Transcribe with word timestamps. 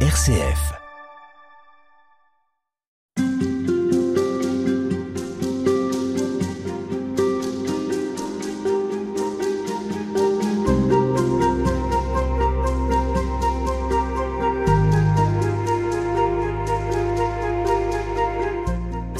RCF. 0.00 0.85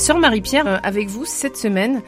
Sœur 0.07 0.21
Marie-Pierre, 0.21 0.69
euh, 0.69 0.79
avec 0.85 1.09
vous 1.09 1.25
cette 1.25 1.57
semaine, 1.57 2.01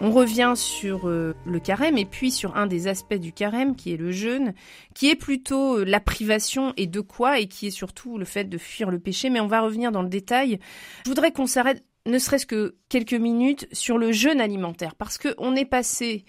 on 0.00 0.10
revient 0.10 0.54
sur 0.56 1.08
euh, 1.08 1.36
le 1.46 1.60
carême 1.60 1.96
et 1.96 2.04
puis 2.04 2.32
sur 2.32 2.56
un 2.56 2.66
des 2.66 2.88
aspects 2.88 3.14
du 3.14 3.32
carême 3.32 3.76
qui 3.76 3.92
est 3.92 3.96
le 3.96 4.10
jeûne, 4.10 4.54
qui 4.92 5.08
est 5.08 5.14
plutôt 5.14 5.78
euh, 5.78 5.84
la 5.84 6.00
privation 6.00 6.74
et 6.76 6.88
de 6.88 7.00
quoi 7.00 7.38
et 7.38 7.46
qui 7.46 7.68
est 7.68 7.70
surtout 7.70 8.18
le 8.18 8.24
fait 8.24 8.42
de 8.42 8.58
fuir 8.58 8.90
le 8.90 8.98
péché. 8.98 9.30
Mais 9.30 9.38
on 9.38 9.46
va 9.46 9.60
revenir 9.60 9.92
dans 9.92 10.02
le 10.02 10.08
détail. 10.08 10.58
Je 11.04 11.10
voudrais 11.10 11.30
qu'on 11.30 11.46
s'arrête 11.46 11.84
ne 12.06 12.18
serait-ce 12.18 12.44
que 12.44 12.74
quelques 12.88 13.14
minutes 13.14 13.68
sur 13.70 13.98
le 13.98 14.10
jeûne 14.10 14.40
alimentaire 14.40 14.96
parce 14.96 15.16
que 15.16 15.32
on 15.38 15.54
est 15.54 15.64
passé 15.64 16.24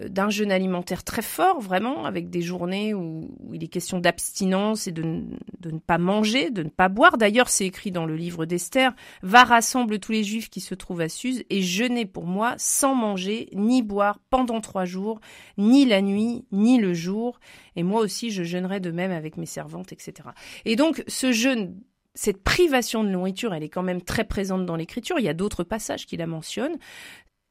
d'un 0.00 0.28
jeûne 0.28 0.50
alimentaire 0.50 1.04
très 1.04 1.22
fort, 1.22 1.60
vraiment, 1.60 2.04
avec 2.04 2.28
des 2.28 2.42
journées 2.42 2.94
où, 2.94 3.30
il 3.52 3.62
est 3.62 3.68
question 3.68 4.00
d'abstinence 4.00 4.88
et 4.88 4.92
de, 4.92 5.02
ne 5.02 5.78
pas 5.78 5.98
manger, 5.98 6.50
de 6.50 6.64
ne 6.64 6.68
pas 6.68 6.88
boire. 6.88 7.16
D'ailleurs, 7.16 7.48
c'est 7.48 7.66
écrit 7.66 7.92
dans 7.92 8.04
le 8.04 8.16
livre 8.16 8.44
d'Esther, 8.44 8.92
va 9.22 9.44
rassemble 9.44 10.00
tous 10.00 10.12
les 10.12 10.24
juifs 10.24 10.50
qui 10.50 10.60
se 10.60 10.74
trouvent 10.74 11.00
à 11.00 11.08
Suse 11.08 11.44
et 11.48 11.62
jeûner 11.62 12.06
pour 12.06 12.26
moi 12.26 12.54
sans 12.58 12.94
manger 12.94 13.48
ni 13.52 13.82
boire 13.82 14.18
pendant 14.30 14.60
trois 14.60 14.84
jours, 14.84 15.20
ni 15.58 15.84
la 15.84 16.02
nuit, 16.02 16.44
ni 16.50 16.78
le 16.78 16.92
jour. 16.92 17.38
Et 17.76 17.84
moi 17.84 18.00
aussi, 18.00 18.30
je 18.30 18.42
jeûnerai 18.42 18.80
de 18.80 18.90
même 18.90 19.12
avec 19.12 19.36
mes 19.36 19.46
servantes, 19.46 19.92
etc. 19.92 20.28
Et 20.64 20.74
donc, 20.74 21.04
ce 21.06 21.30
jeûne 21.32 21.74
cette 22.16 22.44
privation 22.44 23.02
de 23.02 23.08
nourriture, 23.08 23.54
elle 23.54 23.64
est 23.64 23.68
quand 23.68 23.82
même 23.82 24.00
très 24.00 24.22
présente 24.22 24.66
dans 24.66 24.76
l'écriture. 24.76 25.18
Il 25.18 25.24
y 25.24 25.28
a 25.28 25.34
d'autres 25.34 25.64
passages 25.64 26.06
qui 26.06 26.16
la 26.16 26.28
mentionnent. 26.28 26.78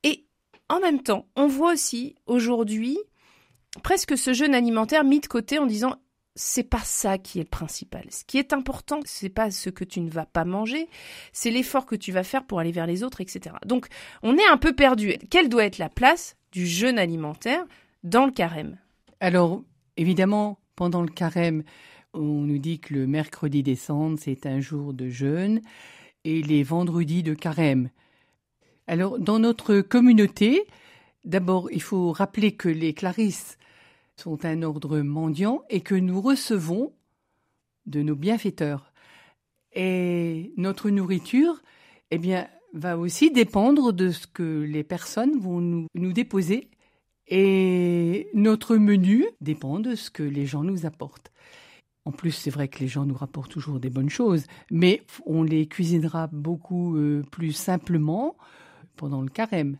Et 0.03 0.25
en 0.69 0.79
même 0.79 1.01
temps, 1.01 1.27
on 1.35 1.47
voit 1.47 1.73
aussi 1.73 2.15
aujourd'hui 2.25 2.97
presque 3.81 4.17
ce 4.17 4.33
jeûne 4.33 4.53
alimentaire 4.53 5.03
mis 5.03 5.19
de 5.19 5.27
côté 5.27 5.57
en 5.57 5.65
disant 5.65 5.95
c'est 6.35 6.63
pas 6.63 6.79
ça 6.79 7.17
qui 7.17 7.39
est 7.39 7.43
le 7.43 7.49
principal. 7.49 8.05
Ce 8.09 8.23
qui 8.25 8.37
est 8.37 8.53
important, 8.53 8.99
c'est 9.05 9.29
pas 9.29 9.51
ce 9.51 9.69
que 9.69 9.83
tu 9.83 10.01
ne 10.01 10.09
vas 10.09 10.25
pas 10.25 10.45
manger, 10.45 10.87
c'est 11.31 11.51
l'effort 11.51 11.85
que 11.85 11.95
tu 11.95 12.11
vas 12.11 12.23
faire 12.23 12.45
pour 12.45 12.59
aller 12.59 12.71
vers 12.71 12.87
les 12.87 13.03
autres, 13.03 13.21
etc. 13.21 13.55
Donc, 13.65 13.87
on 14.23 14.37
est 14.37 14.47
un 14.47 14.57
peu 14.57 14.73
perdu. 14.73 15.13
Quelle 15.29 15.49
doit 15.49 15.65
être 15.65 15.77
la 15.77 15.89
place 15.89 16.35
du 16.51 16.65
jeûne 16.65 16.97
alimentaire 16.97 17.63
dans 18.03 18.25
le 18.25 18.31
carême? 18.31 18.77
Alors, 19.19 19.61
évidemment, 19.95 20.59
pendant 20.75 21.01
le 21.01 21.09
carême, 21.09 21.63
on 22.13 22.19
nous 22.21 22.57
dit 22.57 22.79
que 22.79 22.93
le 22.93 23.05
mercredi 23.05 23.61
décembre, 23.61 24.17
c'est 24.19 24.45
un 24.45 24.59
jour 24.59 24.93
de 24.93 25.09
jeûne, 25.09 25.61
et 26.25 26.41
les 26.41 26.63
vendredis 26.63 27.21
de 27.21 27.33
carême. 27.33 27.89
Alors, 28.87 29.17
dans 29.17 29.39
notre 29.39 29.79
communauté, 29.79 30.67
d'abord, 31.23 31.71
il 31.71 31.81
faut 31.81 32.11
rappeler 32.11 32.51
que 32.51 32.69
les 32.69 32.93
clarisses 32.93 33.57
sont 34.17 34.45
un 34.45 34.61
ordre 34.61 34.99
mendiant 34.99 35.63
et 35.69 35.81
que 35.81 35.95
nous 35.95 36.21
recevons 36.21 36.93
de 37.85 38.01
nos 38.01 38.15
bienfaiteurs. 38.15 38.93
Et 39.73 40.53
notre 40.57 40.89
nourriture, 40.89 41.61
eh 42.11 42.17
bien, 42.17 42.47
va 42.73 42.97
aussi 42.97 43.31
dépendre 43.31 43.93
de 43.93 44.11
ce 44.11 44.27
que 44.27 44.61
les 44.61 44.83
personnes 44.83 45.39
vont 45.39 45.87
nous, 45.93 46.13
déposer. 46.13 46.69
Et 47.27 48.27
notre 48.33 48.75
menu 48.75 49.25
dépend 49.41 49.79
de 49.79 49.95
ce 49.95 50.11
que 50.11 50.23
les 50.23 50.45
gens 50.45 50.63
nous 50.63 50.85
apportent. 50.85 51.31
En 52.05 52.11
plus, 52.11 52.31
c'est 52.31 52.49
vrai 52.49 52.67
que 52.67 52.79
les 52.79 52.89
gens 52.89 53.05
nous 53.05 53.15
rapportent 53.15 53.51
toujours 53.51 53.79
des 53.79 53.89
bonnes 53.89 54.09
choses, 54.09 54.45
mais 54.69 55.03
on 55.25 55.41
les 55.41 55.67
cuisinera 55.67 56.27
beaucoup 56.27 56.97
euh, 56.97 57.23
plus 57.31 57.53
simplement 57.53 58.35
pendant 58.95 59.21
le 59.21 59.29
carême. 59.29 59.77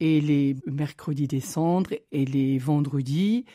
Et 0.00 0.20
les 0.20 0.56
mercredis 0.66 1.26
des 1.26 1.40
cendres 1.40 1.94
et 2.12 2.24
les 2.24 2.58
vendredis, 2.58 3.46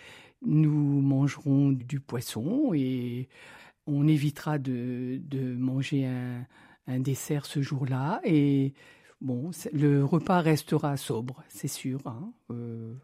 nous 0.42 1.02
mangerons 1.02 1.72
du 1.72 2.00
poisson 2.00 2.72
et 2.74 3.30
on 3.86 4.08
évitera 4.08 4.58
de, 4.58 5.22
de 5.24 5.56
manger 5.56 6.06
un, 6.06 6.46
un, 6.88 7.00
dessert 7.00 7.46
ce 7.46 7.62
jour-là. 7.62 8.22
Et 8.24 8.74
bon, 9.22 9.52
le 9.72 10.03
repas 10.03 10.42
restera 10.42 10.97
sobre, 10.97 11.44
c'est 11.47 11.68
sûr. 11.68 12.00
Hein. 12.06 12.31
Euh, 12.52 12.96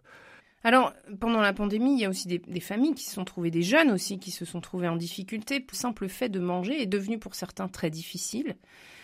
alors, 0.67 0.91
pendant 1.22 1.39
la 1.39 1.53
pandémie, 1.53 1.94
il 1.94 2.01
y 2.01 2.03
a 2.03 2.09
aussi 2.09 2.28
des, 2.28 2.59
familles 2.59 2.94
qui 2.94 3.05
se 3.05 3.13
sont 3.13 3.23
trouvées, 3.23 3.51
des 3.51 3.61
jeunes 3.61 3.89
aussi, 3.89 4.19
qui 4.19 4.31
se 4.31 4.44
sont 4.44 4.59
trouvés 4.59 4.89
en 4.89 4.97
difficulté. 4.97 5.59
Le 5.59 5.73
simple 5.73 6.09
fait 6.09 6.28
de 6.28 6.41
manger 6.41 6.81
est 6.81 6.88
devenu 6.88 7.19
pour 7.19 7.35
certains 7.35 7.69
très 7.69 7.89
difficile. 7.89 8.57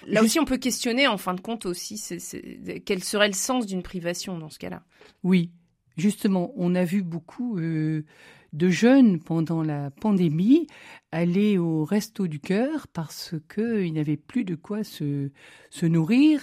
Là 0.05 0.21
aussi, 0.23 0.41
on 0.41 0.43
peut 0.43 0.57
questionner, 0.57 1.07
en 1.07 1.17
fin 1.17 1.33
de 1.33 1.39
compte 1.39 1.65
aussi, 1.65 2.03
quel 2.85 3.01
serait 3.01 3.29
le 3.29 3.33
sens 3.33 3.65
d'une 3.65 3.81
privation 3.81 4.37
dans 4.37 4.49
ce 4.49 4.59
cas-là? 4.59 4.83
Oui, 5.23 5.51
justement, 5.95 6.51
on 6.57 6.75
a 6.75 6.83
vu 6.83 7.01
beaucoup 7.01 7.57
euh, 7.57 8.03
de 8.51 8.67
jeunes 8.67 9.21
pendant 9.21 9.63
la 9.63 9.89
pandémie 9.89 10.67
aller 11.13 11.57
au 11.57 11.85
resto 11.85 12.27
du 12.27 12.41
cœur 12.41 12.89
parce 12.89 13.35
qu'ils 13.55 13.93
n'avaient 13.93 14.17
plus 14.17 14.43
de 14.43 14.55
quoi 14.55 14.83
se, 14.83 15.29
nourrir. 15.81 16.41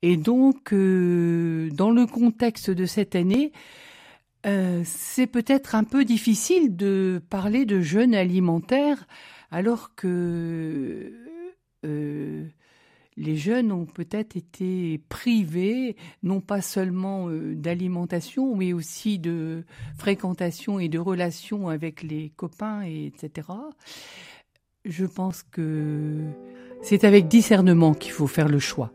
Et 0.00 0.16
donc, 0.16 0.72
euh, 0.72 1.68
dans 1.74 1.90
le 1.90 2.06
contexte 2.06 2.70
de 2.70 2.86
cette 2.86 3.14
année, 3.14 3.52
euh, 4.46 4.82
c'est 4.84 5.26
peut-être 5.26 5.74
un 5.74 5.84
peu 5.84 6.04
difficile 6.04 6.76
de 6.76 7.22
parler 7.30 7.64
de 7.64 7.80
jeûne 7.80 8.14
alimentaire 8.14 9.06
alors 9.50 9.94
que 9.94 11.12
euh, 11.86 12.44
les 13.16 13.36
jeunes 13.36 13.72
ont 13.72 13.86
peut-être 13.86 14.36
été 14.36 15.00
privés 15.08 15.96
non 16.22 16.40
pas 16.40 16.60
seulement 16.60 17.28
euh, 17.28 17.54
d'alimentation 17.54 18.54
mais 18.54 18.74
aussi 18.74 19.18
de 19.18 19.64
fréquentation 19.96 20.78
et 20.78 20.88
de 20.88 20.98
relations 20.98 21.68
avec 21.68 22.02
les 22.02 22.30
copains 22.36 22.82
etc. 22.82 23.48
Je 24.84 25.06
pense 25.06 25.42
que 25.42 26.20
c'est 26.82 27.04
avec 27.04 27.28
discernement 27.28 27.94
qu'il 27.94 28.12
faut 28.12 28.26
faire 28.26 28.48
le 28.48 28.58
choix. 28.58 28.92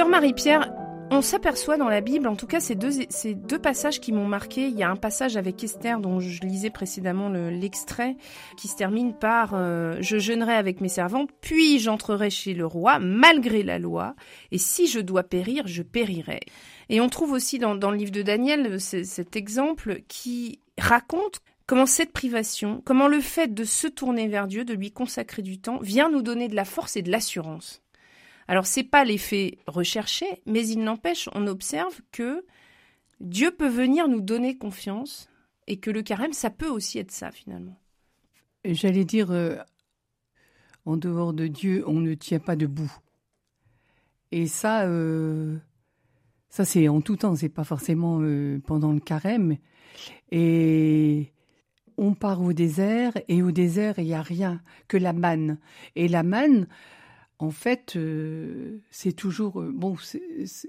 Sœur 0.00 0.08
Marie-Pierre, 0.08 0.72
on 1.10 1.20
s'aperçoit 1.20 1.76
dans 1.76 1.90
la 1.90 2.00
Bible, 2.00 2.26
en 2.26 2.34
tout 2.34 2.46
cas 2.46 2.58
ces 2.58 2.74
deux, 2.74 3.58
passages 3.58 4.00
qui 4.00 4.12
m'ont 4.12 4.24
marqué. 4.24 4.66
Il 4.66 4.78
y 4.78 4.82
a 4.82 4.88
un 4.88 4.96
passage 4.96 5.36
avec 5.36 5.62
Esther 5.62 6.00
dont 6.00 6.20
je 6.20 6.40
lisais 6.40 6.70
précédemment 6.70 7.28
l'extrait 7.28 8.16
qui 8.56 8.66
se 8.66 8.76
termine 8.76 9.12
par 9.12 9.50
euh, 9.52 9.98
Je 10.00 10.16
jeûnerai 10.16 10.54
avec 10.54 10.80
mes 10.80 10.88
servantes, 10.88 11.28
puis 11.42 11.78
j'entrerai 11.80 12.30
chez 12.30 12.54
le 12.54 12.64
roi 12.64 12.98
malgré 12.98 13.62
la 13.62 13.78
loi, 13.78 14.14
et 14.52 14.56
si 14.56 14.86
je 14.86 15.00
dois 15.00 15.22
périr, 15.22 15.66
je 15.66 15.82
périrai. 15.82 16.40
Et 16.88 17.02
on 17.02 17.10
trouve 17.10 17.32
aussi 17.32 17.58
dans, 17.58 17.74
dans 17.74 17.90
le 17.90 17.98
livre 17.98 18.10
de 18.10 18.22
Daniel 18.22 18.80
cet 18.80 19.36
exemple 19.36 20.00
qui 20.08 20.60
raconte 20.78 21.40
comment 21.66 21.84
cette 21.84 22.14
privation, 22.14 22.80
comment 22.86 23.06
le 23.06 23.20
fait 23.20 23.52
de 23.52 23.64
se 23.64 23.86
tourner 23.86 24.28
vers 24.28 24.46
Dieu, 24.46 24.64
de 24.64 24.72
lui 24.72 24.92
consacrer 24.92 25.42
du 25.42 25.60
temps, 25.60 25.78
vient 25.82 26.08
nous 26.08 26.22
donner 26.22 26.48
de 26.48 26.56
la 26.56 26.64
force 26.64 26.96
et 26.96 27.02
de 27.02 27.10
l'assurance. 27.10 27.82
Alors 28.50 28.66
c'est 28.66 28.82
pas 28.82 29.04
l'effet 29.04 29.58
recherché, 29.68 30.26
mais 30.44 30.66
il 30.66 30.80
n'empêche, 30.80 31.28
on 31.36 31.46
observe 31.46 32.00
que 32.10 32.44
Dieu 33.20 33.52
peut 33.52 33.68
venir 33.68 34.08
nous 34.08 34.20
donner 34.20 34.58
confiance 34.58 35.30
et 35.68 35.76
que 35.76 35.88
le 35.88 36.02
carême, 36.02 36.32
ça 36.32 36.50
peut 36.50 36.68
aussi 36.68 36.98
être 36.98 37.12
ça 37.12 37.30
finalement. 37.30 37.78
J'allais 38.64 39.04
dire, 39.04 39.30
euh, 39.30 39.54
en 40.84 40.96
dehors 40.96 41.32
de 41.32 41.46
Dieu, 41.46 41.84
on 41.86 42.00
ne 42.00 42.14
tient 42.14 42.40
pas 42.40 42.56
debout. 42.56 42.92
Et 44.32 44.48
ça, 44.48 44.82
euh, 44.82 45.56
ça 46.48 46.64
c'est 46.64 46.88
en 46.88 47.00
tout 47.00 47.18
temps, 47.18 47.36
c'est 47.36 47.48
pas 47.48 47.62
forcément 47.62 48.18
euh, 48.20 48.58
pendant 48.66 48.90
le 48.90 48.98
carême. 48.98 49.58
Et 50.32 51.32
on 51.96 52.14
part 52.14 52.42
au 52.42 52.52
désert, 52.52 53.12
et 53.28 53.44
au 53.44 53.52
désert, 53.52 54.00
il 54.00 54.06
n'y 54.06 54.14
a 54.14 54.22
rien 54.22 54.60
que 54.88 54.96
la 54.96 55.12
manne. 55.12 55.58
Et 55.94 56.08
la 56.08 56.24
manne, 56.24 56.66
en 57.42 57.50
fait, 57.50 57.96
euh, 57.96 58.82
c'est 58.90 59.14
toujours 59.14 59.62
euh, 59.62 59.72
bon. 59.72 59.96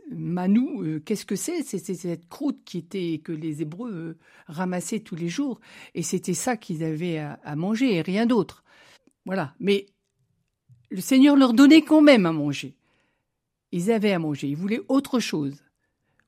Manou, 0.10 0.84
euh, 0.84 1.02
qu'est-ce 1.02 1.26
que 1.26 1.36
c'est? 1.36 1.64
C'est 1.64 1.80
cette 1.80 2.30
croûte 2.30 2.62
qui 2.64 2.78
était 2.78 3.20
que 3.22 3.34
les 3.34 3.62
Hébreux 3.62 4.18
ramassaient 4.48 5.02
tous 5.02 5.18
les 5.18 5.28
jours, 5.28 5.60
et 5.96 6.02
c'était 6.02 6.34
ça 6.34 6.56
qu'ils 6.56 6.86
avaient 6.86 7.18
à, 7.18 7.56
manger 7.58 7.96
et 7.96 8.02
rien 8.02 8.26
d'autre. 8.26 8.64
Voilà. 9.26 9.54
Mais 9.60 9.88
le 10.90 11.02
Seigneur 11.02 11.36
leur 11.36 11.54
donnait 11.54 11.82
quand 11.82 12.02
même 12.02 12.26
à 12.26 12.32
manger. 12.32 12.78
Ils 13.74 13.92
avaient 13.92 14.14
à 14.14 14.20
manger. 14.20 14.48
Ils 14.48 14.56
voulaient 14.56 14.82
autre 14.88 15.20
chose. 15.20 15.62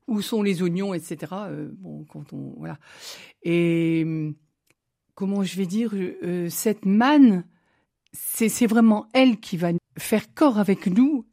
Où 0.08 0.22
sont 0.22 0.44
les 0.44 0.62
oignons, 0.62 0.94
etc. 0.94 1.32
bon, 1.78 2.04
quand 2.04 2.34
on 2.34 2.54
voilà. 2.58 2.78
Et 3.44 4.06
comment 5.16 5.44
je 5.44 5.56
vais 5.56 5.66
dire 5.66 5.94
cette 6.50 6.86
manne, 6.86 7.46
c'est 8.14 8.68
vraiment 8.68 9.08
elle 9.14 9.40
qui 9.40 9.58
va 9.58 9.72
faire 9.98 10.34
corps 10.34 10.60
avec 10.60 10.88
nous 10.88 11.26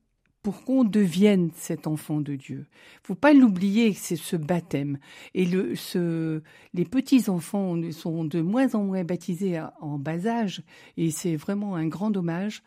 pour 0.42 0.64
qu'on 0.64 0.84
devienne 0.84 1.50
cet 1.54 1.86
enfant 1.86 2.20
de 2.20 2.34
Dieu. 2.34 2.66
Faut 3.02 3.14
pas 3.14 3.34
l'oublier, 3.34 3.92
c'est 3.92 4.16
ce 4.16 4.36
baptême. 4.36 4.98
Et 5.34 5.44
les 5.44 6.84
petits 6.84 7.28
enfants 7.28 7.76
sont 7.92 8.24
de 8.24 8.40
moins 8.40 8.74
en 8.74 8.84
moins 8.84 9.04
baptisés 9.04 9.60
en 9.80 9.98
bas 9.98 10.26
âge, 10.26 10.62
et 10.96 11.10
c'est 11.10 11.36
vraiment 11.36 11.76
un 11.76 11.86
grand 11.88 12.10
dommage 12.10 12.62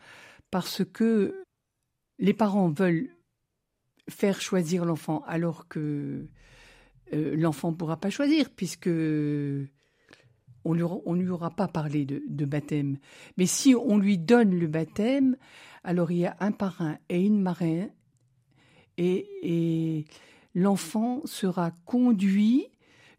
parce 0.50 0.84
que 0.84 1.44
les 2.20 2.32
parents 2.32 2.68
veulent 2.68 3.10
faire 4.08 4.40
choisir 4.40 4.84
l'enfant 4.84 5.24
alors 5.26 5.66
que 5.66 6.28
euh, 7.12 7.34
l'enfant 7.36 7.72
ne 7.72 7.76
pourra 7.76 7.96
pas 7.96 8.10
choisir 8.10 8.50
puisque 8.50 8.90
on 10.64 10.74
ne 10.74 11.22
lui 11.22 11.30
aura 11.30 11.50
pas 11.50 11.68
parlé 11.68 12.04
de, 12.04 12.44
baptême. 12.44 12.98
Mais 13.36 13.46
si 13.46 13.74
on 13.74 13.98
lui 13.98 14.18
donne 14.18 14.58
le 14.58 14.66
baptême, 14.66 15.36
alors 15.82 16.10
il 16.10 16.18
y 16.18 16.26
a 16.26 16.36
un 16.40 16.52
parrain 16.52 16.98
et 17.08 17.20
une 17.24 17.40
marraine, 17.40 17.90
et, 18.96 20.04
l'enfant 20.54 21.20
sera 21.24 21.72
conduit 21.84 22.68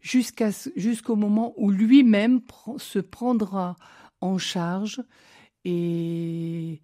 jusqu'à, 0.00 0.50
jusqu'au 0.74 1.16
moment 1.16 1.52
où 1.58 1.70
lui-même 1.70 2.40
se 2.78 2.98
prendra 2.98 3.76
en 4.22 4.38
charge 4.38 5.02
et 5.66 6.80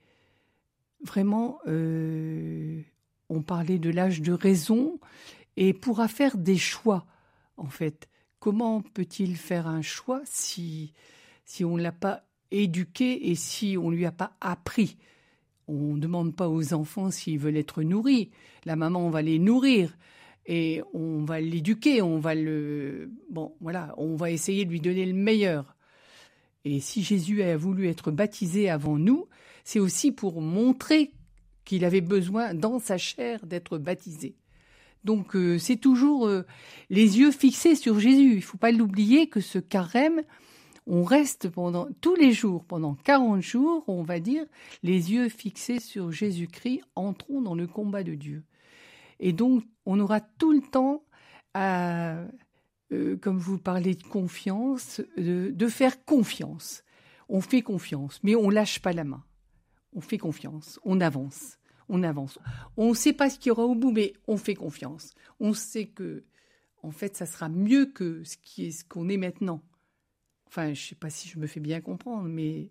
vraiment, 1.04 1.58
euh, 1.68 2.82
on 3.28 3.42
parlait 3.42 3.78
de 3.78 3.90
l'âge 3.90 4.20
de 4.20 4.32
raison 4.32 4.98
et 5.56 5.72
pourra 5.72 6.08
faire 6.08 6.36
des 6.36 6.56
choix, 6.56 7.06
en 7.56 7.68
fait. 7.68 8.08
Comment 8.42 8.82
peut-il 8.82 9.36
faire 9.36 9.68
un 9.68 9.82
choix 9.82 10.20
si, 10.24 10.92
on 11.60 11.76
ne 11.76 11.82
l'a 11.82 11.92
pas 11.92 12.24
éduqué 12.50 13.30
et 13.30 13.36
si 13.36 13.76
on 13.78 13.88
ne 13.88 13.94
lui 13.94 14.04
a 14.04 14.10
pas 14.10 14.32
appris? 14.40 14.96
On 15.68 15.94
ne 15.94 16.00
demande 16.00 16.34
pas 16.34 16.48
aux 16.48 16.74
enfants 16.74 17.12
s'ils 17.12 17.38
veulent 17.38 17.56
être 17.56 17.84
nourris. 17.84 18.32
La 18.64 18.74
maman, 18.74 19.10
va 19.10 19.22
les 19.22 19.38
nourrir 19.38 19.96
et 20.46 20.82
on 20.92 21.24
va 21.24 21.40
l'éduquer, 21.40 22.02
on 22.02 22.18
va 22.18 22.34
le 22.34 23.12
bon, 23.30 23.54
voilà, 23.60 23.94
on 23.96 24.16
va 24.16 24.32
essayer 24.32 24.64
de 24.64 24.70
lui 24.70 24.80
donner 24.80 25.06
le 25.06 25.14
meilleur. 25.14 25.76
Et 26.64 26.80
si 26.80 27.04
Jésus 27.04 27.44
a 27.44 27.56
voulu 27.56 27.86
être 27.86 28.10
baptisé 28.10 28.68
avant 28.68 28.98
nous, 28.98 29.28
c'est 29.62 29.78
aussi 29.78 30.10
pour 30.10 30.40
montrer 30.40 31.12
qu'il 31.64 31.84
avait 31.84 32.00
besoin 32.00 32.54
dans 32.54 32.80
sa 32.80 32.98
chair 32.98 33.46
d'être 33.46 33.78
baptisé. 33.78 34.34
Donc 35.04 35.34
euh, 35.36 35.58
c'est 35.58 35.76
toujours 35.76 36.26
euh, 36.26 36.44
les 36.90 37.18
yeux 37.18 37.30
fixés 37.30 37.74
sur 37.74 37.98
Jésus. 37.98 38.30
Il 38.30 38.36
ne 38.36 38.40
faut 38.40 38.58
pas 38.58 38.72
l'oublier 38.72 39.28
que 39.28 39.40
ce 39.40 39.58
carême, 39.58 40.22
on 40.86 41.02
reste 41.04 41.48
pendant 41.48 41.88
tous 42.00 42.14
les 42.14 42.32
jours, 42.32 42.64
pendant 42.64 42.94
40 42.94 43.40
jours, 43.40 43.84
on 43.88 44.02
va 44.02 44.20
dire, 44.20 44.44
les 44.82 45.12
yeux 45.12 45.28
fixés 45.28 45.80
sur 45.80 46.10
Jésus-Christ, 46.12 46.82
entrons 46.96 47.40
dans 47.40 47.54
le 47.54 47.66
combat 47.66 48.02
de 48.02 48.14
Dieu. 48.14 48.42
Et 49.20 49.32
donc, 49.32 49.64
on 49.86 50.00
aura 50.00 50.20
tout 50.20 50.52
le 50.52 50.62
temps 50.62 51.02
euh, 51.56 52.26
comme 53.20 53.38
vous 53.38 53.58
parlez 53.58 53.94
de 53.94 54.02
confiance, 54.02 55.00
de, 55.16 55.68
faire 55.68 56.04
confiance. 56.04 56.82
On 57.28 57.40
fait 57.40 57.62
confiance, 57.62 58.20
mais 58.22 58.34
on 58.34 58.50
lâche 58.50 58.80
pas 58.80 58.92
la 58.92 59.04
main. 59.04 59.24
On 59.94 60.00
fait 60.00 60.18
confiance, 60.18 60.78
on 60.84 61.00
avance, 61.00 61.58
on 61.92 62.02
avance. 62.02 62.38
On 62.76 62.88
ne 62.88 62.94
sait 62.94 63.12
pas 63.12 63.30
ce 63.30 63.38
qu'il 63.38 63.48
y 63.48 63.50
aura 63.52 63.64
au 63.64 63.74
bout, 63.74 63.92
mais 63.92 64.14
on 64.26 64.38
fait 64.38 64.54
confiance. 64.54 65.14
On 65.38 65.52
sait 65.52 65.86
que, 65.86 66.24
en 66.82 66.90
fait, 66.90 67.16
ça 67.16 67.26
sera 67.26 67.48
mieux 67.48 67.86
que 67.86 68.24
ce 68.24 68.84
qu'on 68.84 69.08
est 69.10 69.18
maintenant. 69.18 69.62
Enfin, 70.46 70.72
je 70.74 70.82
ne 70.82 70.86
sais 70.88 70.94
pas 70.94 71.10
si 71.10 71.28
je 71.28 71.38
me 71.38 71.46
fais 71.46 71.60
bien 71.60 71.80
comprendre, 71.82 72.28
mais 72.28 72.70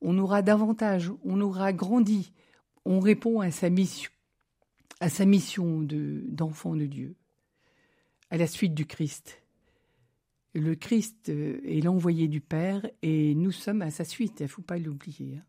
on 0.00 0.16
aura 0.18 0.42
davantage, 0.42 1.12
on 1.24 1.40
aura 1.40 1.72
grandi, 1.72 2.32
on 2.84 3.00
répond 3.00 3.40
à 3.40 3.50
sa 3.50 3.68
mission, 3.68 4.10
à 5.00 5.08
sa 5.08 5.24
mission 5.24 5.80
de, 5.80 6.22
d'enfant 6.28 6.76
de 6.76 6.86
Dieu, 6.86 7.16
à 8.30 8.36
la 8.36 8.46
suite 8.46 8.74
du 8.74 8.86
Christ. 8.86 9.42
Le 10.54 10.74
Christ 10.76 11.30
euh, 11.30 11.60
est 11.64 11.80
l'envoyé 11.80 12.28
du 12.28 12.40
Père 12.40 12.88
et 13.02 13.34
nous 13.34 13.52
sommes 13.52 13.82
à 13.82 13.90
sa 13.90 14.04
suite, 14.04 14.40
il 14.40 14.44
ne 14.44 14.48
faut 14.48 14.62
pas 14.62 14.78
l'oublier. 14.78 15.40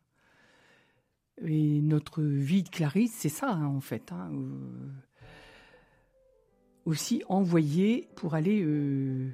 Et 1.46 1.82
notre 1.82 2.22
vie 2.22 2.64
de 2.64 2.70
Clarisse, 2.70 3.14
c'est 3.18 3.30
ça 3.30 3.50
hein, 3.52 3.66
en 3.66 3.82
fait. 3.82 4.12
Hein, 4.12 4.30
euh, 4.34 4.92
aussi 6.86 7.24
envoyé 7.30 8.10
pour 8.16 8.36
aller 8.36 8.62
euh, 8.62 9.30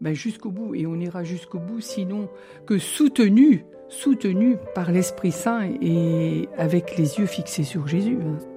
ben, 0.00 0.14
jusqu'au 0.14 0.50
bout, 0.50 0.74
et 0.74 0.86
on 0.86 0.96
ira 0.96 1.24
jusqu'au 1.24 1.58
bout, 1.58 1.80
sinon 1.80 2.28
que 2.66 2.78
soutenu, 2.78 3.64
soutenu 3.88 4.56
par 4.74 4.90
l'Esprit 4.90 5.32
Saint 5.32 5.70
et 5.80 6.48
avec 6.56 6.96
les 6.96 7.18
yeux 7.18 7.26
fixés 7.26 7.64
sur 7.64 7.86
Jésus. 7.86 8.18
Hein. 8.20 8.53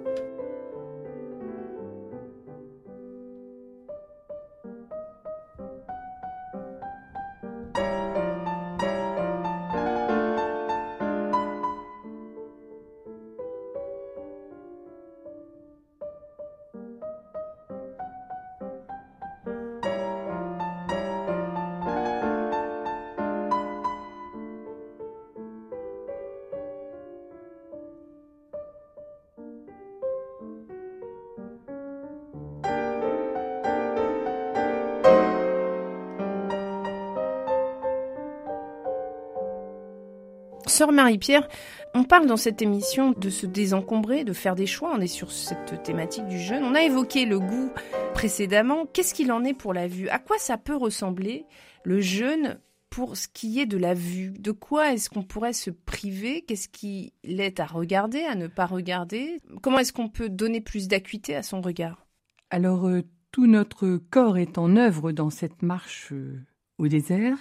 Sœur 40.78 40.92
Marie-Pierre, 40.92 41.48
on 41.96 42.04
parle 42.04 42.28
dans 42.28 42.38
cette 42.38 42.62
émission 42.62 43.10
de 43.10 43.32
se 43.32 43.48
désencombrer, 43.48 44.24
de 44.24 44.32
faire 44.32 44.54
des 44.54 44.68
choix. 44.68 44.94
On 44.96 45.02
est 45.02 45.08
sur 45.08 45.32
cette 45.32 45.82
thématique 45.82 46.28
du 46.28 46.40
jeûne. 46.40 46.64
On 46.64 46.76
a 46.76 46.84
évoqué 46.84 47.26
le 47.26 47.40
goût 47.40 47.72
précédemment. 48.14 48.86
Qu'est-ce 48.86 49.16
qu'il 49.16 49.32
en 49.32 49.44
est 49.44 49.56
pour 49.56 49.74
la 49.74 49.88
vue? 49.88 50.08
À 50.10 50.20
quoi 50.20 50.38
ça 50.38 50.56
peut 50.60 50.76
ressembler 50.76 51.48
le 51.84 52.00
jeûne 52.00 52.60
pour 52.92 53.18
ce 53.18 53.28
qui 53.28 53.60
est 53.60 53.66
de 53.66 53.80
la 53.80 53.96
vue? 53.96 54.34
De 54.38 54.52
quoi 54.52 54.94
est-ce 54.94 55.10
qu'on 55.10 55.24
pourrait 55.24 55.52
se 55.52 55.72
priver? 55.72 56.44
Qu'est-ce 56.44 56.70
qui 56.70 57.12
l'est 57.24 57.60
à 57.60 57.66
regarder, 57.66 58.22
à 58.22 58.36
ne 58.36 58.46
pas 58.46 58.68
regarder? 58.68 59.40
Comment 59.64 59.80
est-ce 59.80 59.94
qu'on 59.94 60.10
peut 60.10 60.30
donner 60.30 60.62
plus 60.62 60.88
d'acuité 60.88 61.36
à 61.36 61.42
son 61.42 61.60
regard? 61.60 62.06
Alors, 62.52 62.86
euh, 62.86 63.02
tout 63.32 63.48
notre 63.48 63.98
corps 64.12 64.38
est 64.38 64.60
en 64.60 64.76
œuvre 64.78 65.12
dans 65.12 65.32
cette 65.32 65.64
marche 65.64 66.10
euh, 66.12 66.40
au 66.78 66.88
désert 66.88 67.36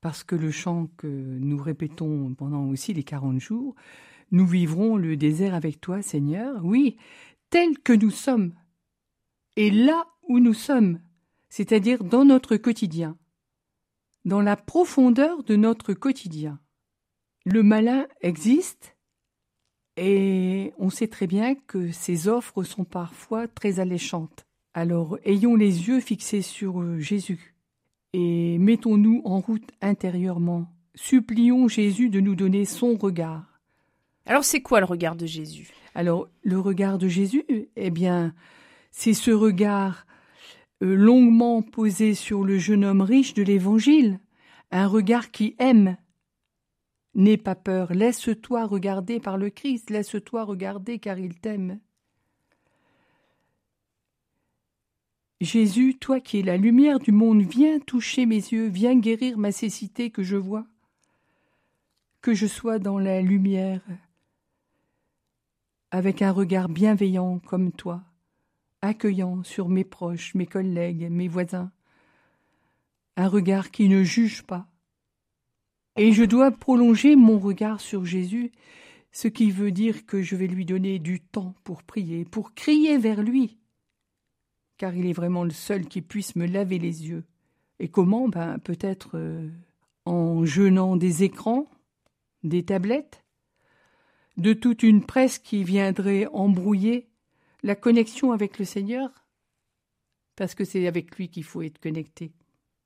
parce 0.00 0.24
que 0.24 0.36
le 0.36 0.50
chant 0.50 0.88
que 0.96 1.06
nous 1.06 1.60
répétons 1.60 2.34
pendant 2.34 2.66
aussi 2.66 2.92
les 2.92 3.02
quarante 3.02 3.40
jours, 3.40 3.74
nous 4.30 4.46
vivrons 4.46 4.96
le 4.96 5.16
désert 5.16 5.54
avec 5.54 5.80
toi, 5.80 6.02
Seigneur, 6.02 6.64
oui, 6.64 6.96
tel 7.50 7.78
que 7.78 7.92
nous 7.92 8.10
sommes, 8.10 8.54
et 9.56 9.70
là 9.70 10.06
où 10.28 10.38
nous 10.38 10.54
sommes, 10.54 11.00
c'est-à-dire 11.48 12.04
dans 12.04 12.24
notre 12.24 12.56
quotidien, 12.56 13.16
dans 14.24 14.42
la 14.42 14.56
profondeur 14.56 15.42
de 15.42 15.56
notre 15.56 15.94
quotidien. 15.94 16.60
Le 17.44 17.62
malin 17.62 18.06
existe, 18.20 18.96
et 19.96 20.74
on 20.78 20.90
sait 20.90 21.08
très 21.08 21.26
bien 21.26 21.54
que 21.54 21.90
ses 21.90 22.28
offres 22.28 22.62
sont 22.62 22.84
parfois 22.84 23.48
très 23.48 23.80
alléchantes. 23.80 24.46
Alors 24.74 25.18
ayons 25.24 25.56
les 25.56 25.88
yeux 25.88 26.00
fixés 26.00 26.42
sur 26.42 27.00
Jésus 27.00 27.57
et 28.12 28.58
mettons-nous 28.58 29.22
en 29.24 29.40
route 29.40 29.70
intérieurement. 29.80 30.66
Supplions 30.94 31.68
Jésus 31.68 32.10
de 32.10 32.20
nous 32.20 32.34
donner 32.34 32.64
son 32.64 32.96
regard. 32.96 33.60
Alors 34.26 34.44
c'est 34.44 34.60
quoi 34.60 34.80
le 34.80 34.86
regard 34.86 35.16
de 35.16 35.26
Jésus? 35.26 35.68
Alors 35.94 36.28
le 36.42 36.58
regard 36.58 36.98
de 36.98 37.08
Jésus, 37.08 37.44
eh 37.76 37.90
bien, 37.90 38.34
c'est 38.90 39.14
ce 39.14 39.30
regard 39.30 40.06
euh, 40.82 40.94
longuement 40.94 41.62
posé 41.62 42.14
sur 42.14 42.44
le 42.44 42.58
jeune 42.58 42.84
homme 42.84 43.00
riche 43.00 43.34
de 43.34 43.42
l'Évangile, 43.42 44.20
un 44.70 44.86
regard 44.86 45.30
qui 45.30 45.54
aime. 45.58 45.96
N'aie 47.14 47.36
pas 47.36 47.54
peur, 47.54 47.92
laisse-toi 47.94 48.66
regarder 48.66 49.18
par 49.18 49.38
le 49.38 49.50
Christ, 49.50 49.90
laisse-toi 49.90 50.44
regarder 50.44 50.98
car 50.98 51.18
il 51.18 51.38
t'aime. 51.38 51.80
Jésus, 55.40 55.96
toi 56.00 56.18
qui 56.18 56.40
es 56.40 56.42
la 56.42 56.56
lumière 56.56 56.98
du 56.98 57.12
monde, 57.12 57.42
viens 57.42 57.78
toucher 57.78 58.26
mes 58.26 58.36
yeux, 58.36 58.66
viens 58.66 58.96
guérir 58.96 59.38
ma 59.38 59.52
cécité 59.52 60.10
que 60.10 60.24
je 60.24 60.36
vois. 60.36 60.66
Que 62.20 62.34
je 62.34 62.46
sois 62.46 62.80
dans 62.80 62.98
la 62.98 63.22
lumière, 63.22 63.80
avec 65.92 66.22
un 66.22 66.32
regard 66.32 66.68
bienveillant 66.68 67.38
comme 67.38 67.70
toi, 67.70 68.02
accueillant 68.82 69.44
sur 69.44 69.68
mes 69.68 69.84
proches, 69.84 70.34
mes 70.34 70.46
collègues, 70.46 71.08
mes 71.08 71.28
voisins, 71.28 71.70
un 73.16 73.28
regard 73.28 73.70
qui 73.70 73.88
ne 73.88 74.02
juge 74.02 74.42
pas. 74.42 74.66
Et 75.96 76.12
je 76.12 76.24
dois 76.24 76.50
prolonger 76.50 77.14
mon 77.14 77.38
regard 77.38 77.80
sur 77.80 78.04
Jésus, 78.04 78.50
ce 79.12 79.28
qui 79.28 79.52
veut 79.52 79.70
dire 79.70 80.04
que 80.04 80.20
je 80.20 80.34
vais 80.34 80.48
lui 80.48 80.64
donner 80.64 80.98
du 80.98 81.20
temps 81.20 81.54
pour 81.62 81.84
prier, 81.84 82.24
pour 82.24 82.54
crier 82.54 82.98
vers 82.98 83.22
lui, 83.22 83.56
car 84.78 84.94
il 84.94 85.06
est 85.06 85.12
vraiment 85.12 85.44
le 85.44 85.50
seul 85.50 85.86
qui 85.86 86.00
puisse 86.00 86.36
me 86.36 86.46
laver 86.46 86.78
les 86.78 87.08
yeux. 87.08 87.24
Et 87.80 87.88
comment? 87.88 88.28
Ben 88.28 88.58
peut-être 88.58 89.10
euh, 89.14 89.48
en 90.04 90.44
jeûnant 90.44 90.96
des 90.96 91.24
écrans, 91.24 91.66
des 92.44 92.64
tablettes, 92.64 93.24
de 94.36 94.52
toute 94.52 94.82
une 94.82 95.04
presse 95.04 95.38
qui 95.38 95.64
viendrait 95.64 96.26
embrouiller 96.32 97.08
la 97.62 97.74
connexion 97.74 98.32
avec 98.32 98.58
le 98.58 98.64
Seigneur, 98.64 99.10
parce 100.36 100.54
que 100.54 100.64
c'est 100.64 100.86
avec 100.86 101.16
lui 101.16 101.28
qu'il 101.28 101.44
faut 101.44 101.62
être 101.62 101.80
connecté. 101.80 102.32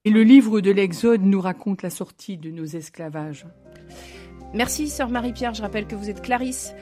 Et 0.05 0.11
le 0.11 0.23
livre 0.25 0.61
de 0.61 0.71
l'Exode 0.71 1.23
nous 1.23 1.41
raconte 1.41 1.83
la 1.83 1.91
sortie 1.91 2.39
de 2.39 2.51
nos 2.51 2.65
esclavages. 2.65 3.47
Merci, 4.55 4.89
sœur 4.89 5.11
Marie-Pierre. 5.11 5.55
Je 5.55 5.63
rappelle 5.63 5.87
que 5.87 5.95
vous 5.95 6.11
êtes 6.11 6.23
Clarisse 6.23 6.75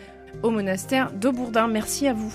au 0.43 0.50
monastère 0.50 1.12
d'Aubourdin. 1.12 1.69
Merci 1.69 2.07
à 2.07 2.14
vous. 2.14 2.33